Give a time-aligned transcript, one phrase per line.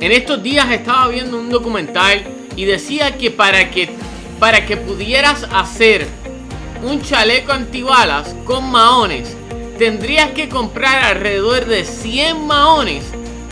[0.00, 2.24] En estos días estaba viendo un documental
[2.56, 3.90] y decía que para que,
[4.40, 6.06] para que pudieras hacer
[6.82, 9.36] un chaleco antibalas con maones,
[9.78, 13.04] tendrías que comprar alrededor de 100 maones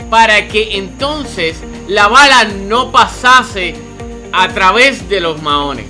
[0.09, 1.57] para que entonces
[1.87, 3.75] la bala no pasase
[4.31, 5.87] a través de los maones.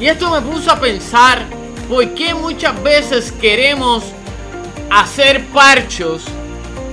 [0.00, 1.44] Y esto me puso a pensar
[1.88, 4.04] por qué muchas veces queremos
[4.90, 6.24] hacer parchos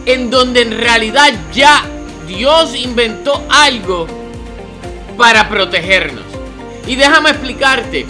[0.05, 1.83] en donde en realidad ya
[2.27, 4.07] Dios inventó algo
[5.17, 6.25] para protegernos.
[6.87, 8.05] Y déjame explicarte,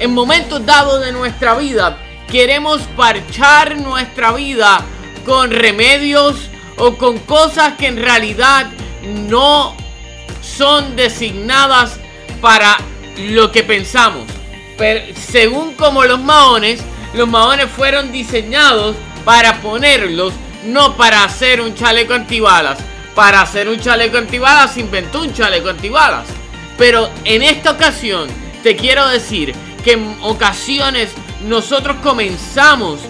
[0.00, 1.98] en momentos dados de nuestra vida
[2.30, 4.80] queremos parchar nuestra vida
[5.24, 8.66] con remedios o con cosas que en realidad
[9.02, 9.76] no
[10.42, 11.98] son designadas
[12.40, 12.76] para
[13.16, 14.35] lo que pensamos.
[14.76, 16.80] Pero según como los maones,
[17.14, 20.32] los maones fueron diseñados para ponerlos,
[20.64, 22.78] no para hacer un chaleco antibalas.
[23.14, 26.26] Para hacer un chaleco antibalas inventó un chaleco antibalas.
[26.76, 28.28] Pero en esta ocasión
[28.62, 31.10] te quiero decir que en ocasiones
[31.46, 33.00] nosotros comenzamos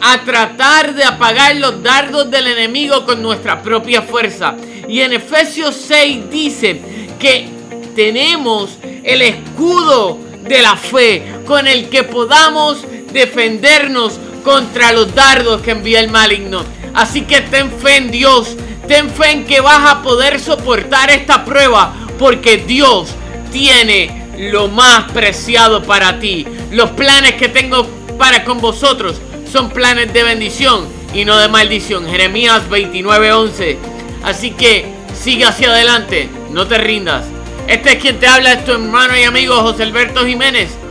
[0.00, 4.56] a tratar de apagar los dardos del enemigo con nuestra propia fuerza.
[4.88, 6.80] Y en Efesios 6 dice
[7.18, 7.48] que
[7.94, 15.72] tenemos el escudo de la fe con el que podamos defendernos contra los dardos que
[15.72, 16.64] envía el maligno.
[16.94, 21.44] Así que ten fe en Dios, ten fe en que vas a poder soportar esta
[21.44, 23.08] prueba porque Dios
[23.52, 26.46] tiene lo más preciado para ti.
[26.70, 27.86] Los planes que tengo
[28.18, 32.08] para con vosotros son planes de bendición y no de maldición.
[32.08, 33.76] Jeremías 29:11.
[34.22, 37.35] Así que sigue hacia adelante, no te rindas.
[37.68, 40.85] Este es quien te habla, es tu hermano y amigo José Alberto Jiménez